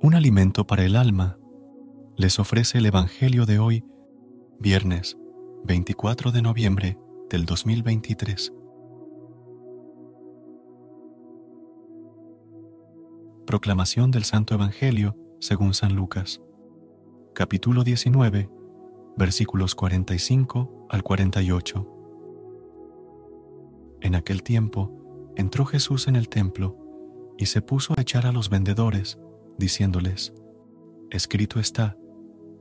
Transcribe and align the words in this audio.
Un 0.00 0.14
alimento 0.14 0.64
para 0.64 0.84
el 0.84 0.94
alma, 0.94 1.38
les 2.16 2.38
ofrece 2.38 2.78
el 2.78 2.86
Evangelio 2.86 3.46
de 3.46 3.58
hoy, 3.58 3.84
viernes 4.60 5.18
24 5.64 6.30
de 6.30 6.40
noviembre 6.40 6.98
del 7.28 7.44
2023. 7.44 8.52
Proclamación 13.44 14.12
del 14.12 14.22
Santo 14.22 14.54
Evangelio 14.54 15.16
según 15.40 15.74
San 15.74 15.96
Lucas, 15.96 16.40
capítulo 17.34 17.82
19, 17.82 18.48
versículos 19.16 19.74
45 19.74 20.86
al 20.90 21.02
48. 21.02 21.88
En 24.02 24.14
aquel 24.14 24.44
tiempo 24.44 25.32
entró 25.34 25.64
Jesús 25.64 26.06
en 26.06 26.14
el 26.14 26.28
templo 26.28 26.76
y 27.36 27.46
se 27.46 27.62
puso 27.62 27.94
a 27.96 28.00
echar 28.00 28.26
a 28.26 28.32
los 28.32 28.48
vendedores, 28.48 29.18
diciéndoles, 29.58 30.32
Escrito 31.10 31.60
está, 31.60 31.96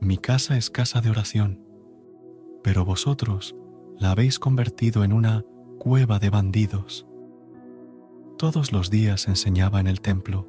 mi 0.00 0.18
casa 0.18 0.56
es 0.56 0.70
casa 0.70 1.00
de 1.00 1.10
oración, 1.10 1.62
pero 2.62 2.84
vosotros 2.84 3.56
la 3.98 4.10
habéis 4.10 4.38
convertido 4.38 5.04
en 5.04 5.12
una 5.12 5.44
cueva 5.78 6.18
de 6.18 6.30
bandidos. 6.30 7.06
Todos 8.38 8.72
los 8.72 8.90
días 8.90 9.28
enseñaba 9.28 9.80
en 9.80 9.86
el 9.86 10.00
templo. 10.00 10.48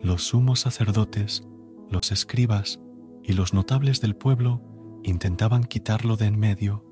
Los 0.00 0.24
sumos 0.24 0.60
sacerdotes, 0.60 1.46
los 1.88 2.12
escribas 2.12 2.80
y 3.22 3.32
los 3.32 3.54
notables 3.54 4.00
del 4.00 4.16
pueblo 4.16 4.62
intentaban 5.02 5.64
quitarlo 5.64 6.16
de 6.16 6.26
en 6.26 6.38
medio, 6.38 6.84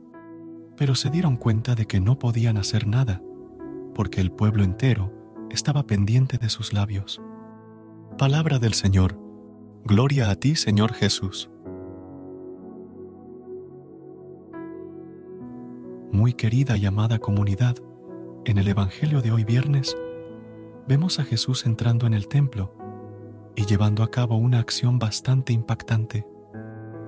pero 0.76 0.94
se 0.94 1.10
dieron 1.10 1.36
cuenta 1.36 1.74
de 1.74 1.86
que 1.86 2.00
no 2.00 2.18
podían 2.18 2.56
hacer 2.56 2.86
nada, 2.86 3.22
porque 3.94 4.20
el 4.20 4.32
pueblo 4.32 4.64
entero 4.64 5.12
estaba 5.50 5.86
pendiente 5.86 6.38
de 6.38 6.48
sus 6.48 6.72
labios. 6.72 7.20
Palabra 8.20 8.58
del 8.58 8.74
Señor. 8.74 9.18
Gloria 9.86 10.28
a 10.28 10.34
ti, 10.34 10.54
Señor 10.54 10.92
Jesús. 10.92 11.48
Muy 16.12 16.34
querida 16.34 16.76
y 16.76 16.84
amada 16.84 17.18
comunidad, 17.18 17.76
en 18.44 18.58
el 18.58 18.68
Evangelio 18.68 19.22
de 19.22 19.32
hoy 19.32 19.44
viernes, 19.44 19.96
vemos 20.86 21.18
a 21.18 21.24
Jesús 21.24 21.64
entrando 21.64 22.06
en 22.06 22.12
el 22.12 22.28
templo 22.28 22.74
y 23.56 23.64
llevando 23.64 24.02
a 24.02 24.10
cabo 24.10 24.36
una 24.36 24.58
acción 24.58 24.98
bastante 24.98 25.54
impactante, 25.54 26.26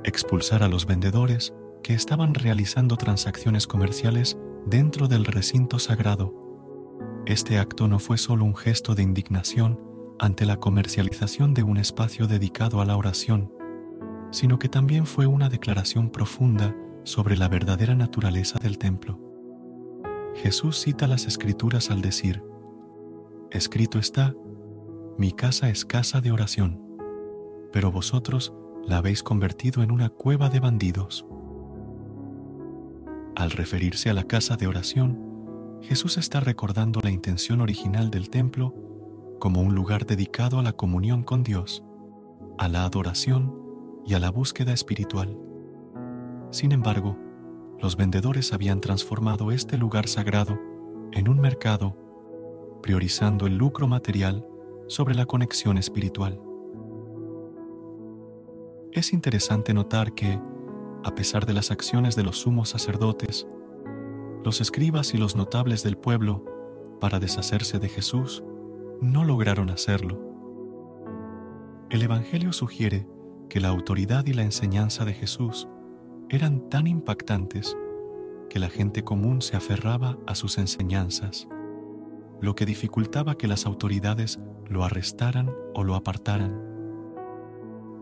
expulsar 0.04 0.62
a 0.62 0.68
los 0.68 0.86
vendedores 0.86 1.52
que 1.82 1.92
estaban 1.92 2.32
realizando 2.32 2.96
transacciones 2.96 3.66
comerciales 3.66 4.38
dentro 4.64 5.08
del 5.08 5.26
recinto 5.26 5.78
sagrado. 5.78 6.32
Este 7.26 7.58
acto 7.58 7.86
no 7.86 7.98
fue 7.98 8.16
solo 8.16 8.46
un 8.46 8.56
gesto 8.56 8.94
de 8.94 9.02
indignación, 9.02 9.91
ante 10.22 10.46
la 10.46 10.58
comercialización 10.58 11.52
de 11.52 11.64
un 11.64 11.78
espacio 11.78 12.28
dedicado 12.28 12.80
a 12.80 12.84
la 12.84 12.96
oración, 12.96 13.52
sino 14.30 14.56
que 14.60 14.68
también 14.68 15.04
fue 15.04 15.26
una 15.26 15.48
declaración 15.48 16.10
profunda 16.10 16.76
sobre 17.02 17.36
la 17.36 17.48
verdadera 17.48 17.96
naturaleza 17.96 18.60
del 18.60 18.78
templo. 18.78 19.18
Jesús 20.36 20.78
cita 20.78 21.08
las 21.08 21.26
escrituras 21.26 21.90
al 21.90 22.02
decir, 22.02 22.40
Escrito 23.50 23.98
está, 23.98 24.32
mi 25.18 25.32
casa 25.32 25.68
es 25.68 25.84
casa 25.84 26.20
de 26.20 26.30
oración, 26.30 26.80
pero 27.72 27.90
vosotros 27.90 28.54
la 28.86 28.98
habéis 28.98 29.24
convertido 29.24 29.82
en 29.82 29.90
una 29.90 30.08
cueva 30.08 30.50
de 30.50 30.60
bandidos. 30.60 31.26
Al 33.34 33.50
referirse 33.50 34.08
a 34.08 34.14
la 34.14 34.22
casa 34.22 34.56
de 34.56 34.68
oración, 34.68 35.80
Jesús 35.82 36.16
está 36.16 36.38
recordando 36.38 37.00
la 37.02 37.10
intención 37.10 37.60
original 37.60 38.12
del 38.12 38.30
templo 38.30 38.91
como 39.42 39.60
un 39.60 39.74
lugar 39.74 40.06
dedicado 40.06 40.60
a 40.60 40.62
la 40.62 40.74
comunión 40.74 41.24
con 41.24 41.42
Dios, 41.42 41.82
a 42.58 42.68
la 42.68 42.84
adoración 42.84 43.52
y 44.06 44.14
a 44.14 44.20
la 44.20 44.30
búsqueda 44.30 44.72
espiritual. 44.72 45.36
Sin 46.52 46.70
embargo, 46.70 47.18
los 47.80 47.96
vendedores 47.96 48.52
habían 48.52 48.80
transformado 48.80 49.50
este 49.50 49.78
lugar 49.78 50.06
sagrado 50.06 50.60
en 51.10 51.28
un 51.28 51.40
mercado, 51.40 51.96
priorizando 52.84 53.48
el 53.48 53.56
lucro 53.56 53.88
material 53.88 54.46
sobre 54.86 55.16
la 55.16 55.26
conexión 55.26 55.76
espiritual. 55.76 56.40
Es 58.92 59.12
interesante 59.12 59.74
notar 59.74 60.14
que, 60.14 60.38
a 61.02 61.16
pesar 61.16 61.46
de 61.46 61.54
las 61.54 61.72
acciones 61.72 62.14
de 62.14 62.22
los 62.22 62.38
sumos 62.38 62.68
sacerdotes, 62.68 63.48
los 64.44 64.60
escribas 64.60 65.14
y 65.14 65.18
los 65.18 65.34
notables 65.34 65.82
del 65.82 65.96
pueblo 65.96 66.44
para 67.00 67.18
deshacerse 67.18 67.80
de 67.80 67.88
Jesús 67.88 68.44
no 69.02 69.24
lograron 69.24 69.68
hacerlo. 69.68 70.20
El 71.90 72.02
Evangelio 72.02 72.52
sugiere 72.52 73.06
que 73.50 73.60
la 73.60 73.68
autoridad 73.68 74.24
y 74.26 74.32
la 74.32 74.44
enseñanza 74.44 75.04
de 75.04 75.12
Jesús 75.12 75.68
eran 76.30 76.70
tan 76.70 76.86
impactantes 76.86 77.76
que 78.48 78.60
la 78.60 78.70
gente 78.70 79.02
común 79.02 79.42
se 79.42 79.56
aferraba 79.56 80.18
a 80.26 80.36
sus 80.36 80.56
enseñanzas, 80.56 81.48
lo 82.40 82.54
que 82.54 82.64
dificultaba 82.64 83.36
que 83.36 83.48
las 83.48 83.66
autoridades 83.66 84.38
lo 84.68 84.84
arrestaran 84.84 85.50
o 85.74 85.82
lo 85.82 85.96
apartaran. 85.96 86.60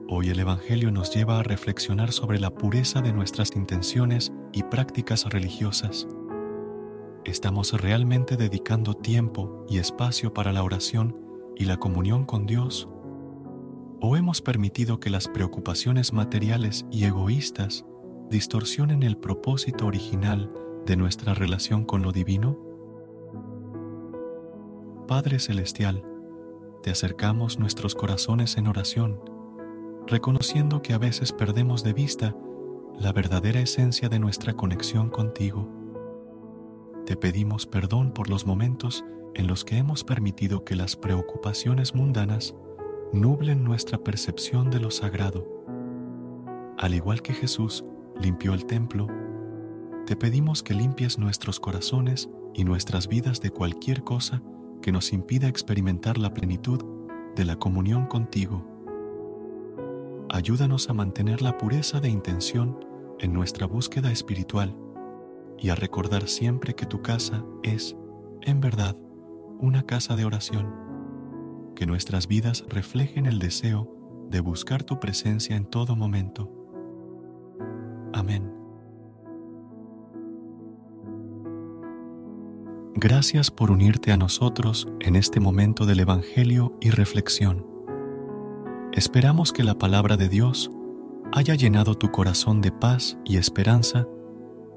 Hoy 0.07 0.29
el 0.29 0.39
Evangelio 0.39 0.91
nos 0.91 1.15
lleva 1.15 1.39
a 1.39 1.43
reflexionar 1.43 2.13
sobre 2.13 2.39
la 2.39 2.51
pureza 2.51 3.01
de 3.01 3.13
nuestras 3.15 3.57
intenciones 3.57 4.33
y 4.53 4.65
prácticas 4.65 5.25
religiosas 5.25 6.07
¿Estamos 7.27 7.75
realmente 7.79 8.39
dedicando 8.39 8.95
tiempo 8.95 9.67
y 9.69 9.77
espacio 9.77 10.33
para 10.33 10.53
la 10.55 10.63
oración 10.63 11.19
y 11.55 11.67
la 11.67 11.77
comunión 11.77 12.25
con 12.25 12.47
Dios? 12.47 12.89
¿O 14.01 14.17
hemos 14.17 14.41
permitido 14.41 15.01
que 15.01 15.11
las 15.11 15.29
preocupaciones 15.29 16.15
materiales 16.15 16.87
y 16.91 17.05
egoístas 17.05 17.85
distorsionen 18.31 19.03
el 19.03 19.19
propósito 19.19 19.85
original 19.85 20.51
de 20.87 20.97
nuestra 20.97 21.35
relación 21.35 21.85
con 21.85 22.01
lo 22.01 22.11
divino? 22.11 22.59
Padre 25.07 25.41
Celestial, 25.41 26.03
te 26.83 26.91
acercamos 26.91 27.59
nuestros 27.59 27.95
corazones 27.95 28.57
en 28.57 28.67
oración, 28.67 29.21
reconociendo 30.07 30.81
que 30.81 30.95
a 30.95 30.99
veces 30.99 31.33
perdemos 31.33 31.85
de 31.85 31.93
vista 31.93 32.35
la 32.99 33.13
verdadera 33.13 33.61
esencia 33.61 34.09
de 34.09 34.19
nuestra 34.19 34.55
conexión 34.55 35.11
contigo 35.11 35.80
te 37.11 37.17
pedimos 37.17 37.67
perdón 37.67 38.13
por 38.13 38.31
los 38.31 38.47
momentos 38.47 39.05
en 39.35 39.49
los 39.49 39.65
que 39.65 39.79
hemos 39.79 40.05
permitido 40.05 40.65
que 40.65 40.77
las 40.77 40.95
preocupaciones 40.95 41.93
mundanas 41.93 42.55
nublen 43.13 43.65
nuestra 43.65 43.99
percepción 43.99 44.71
de 44.71 44.79
lo 44.79 44.93
sagrado. 44.93 45.45
Al 46.79 46.95
igual 46.95 47.21
que 47.21 47.33
Jesús 47.33 47.85
limpió 48.21 48.55
el 48.55 48.65
templo, 48.65 49.09
te 50.07 50.15
pedimos 50.15 50.63
que 50.63 50.73
limpies 50.73 51.19
nuestros 51.19 51.59
corazones 51.59 52.31
y 52.55 52.63
nuestras 52.63 53.09
vidas 53.09 53.41
de 53.41 53.51
cualquier 53.51 54.05
cosa 54.05 54.41
que 54.81 54.93
nos 54.93 55.13
impida 55.13 55.49
experimentar 55.49 56.17
la 56.17 56.33
plenitud 56.33 56.81
de 57.35 57.45
la 57.45 57.57
comunión 57.57 58.07
contigo. 58.07 58.65
Ayúdanos 60.29 60.89
a 60.89 60.95
mantener 60.95 61.43
la 61.43 61.59
pureza 61.59 61.99
de 61.99 62.09
intención 62.09 62.79
en 63.19 63.33
nuestra 63.33 63.67
búsqueda 63.67 64.13
espiritual 64.13 64.77
y 65.61 65.69
a 65.69 65.75
recordar 65.75 66.27
siempre 66.29 66.75
que 66.75 66.87
tu 66.87 67.03
casa 67.03 67.45
es, 67.63 67.97
en 68.41 68.61
verdad, 68.61 68.97
una 69.59 69.85
casa 69.85 70.17
de 70.17 70.25
oración. 70.25 70.75
Que 71.77 71.87
nuestras 71.87 72.27
vidas 72.27 72.65
reflejen 72.69 73.27
el 73.27 73.39
deseo 73.39 74.27
de 74.31 74.41
buscar 74.41 74.83
tu 74.83 74.99
presencia 74.99 75.57
en 75.57 75.67
todo 75.67 75.97
momento. 75.97 76.51
Amén. 78.13 78.53
Gracias 82.95 83.51
por 83.51 83.71
unirte 83.71 84.13
a 84.13 84.17
nosotros 84.17 84.89
en 85.01 85.17
este 85.17 85.41
momento 85.41 85.87
del 85.87 86.01
Evangelio 86.01 86.77
y 86.81 86.91
reflexión. 86.91 87.67
Esperamos 88.93 89.53
que 89.53 89.63
la 89.63 89.79
palabra 89.79 90.17
de 90.17 90.29
Dios 90.29 90.71
haya 91.33 91.55
llenado 91.55 91.95
tu 91.95 92.11
corazón 92.11 92.61
de 92.61 92.73
paz 92.73 93.17
y 93.25 93.37
esperanza 93.37 94.07